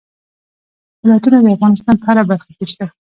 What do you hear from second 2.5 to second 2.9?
کې شته.